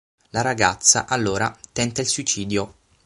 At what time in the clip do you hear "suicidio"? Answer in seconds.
2.07-2.73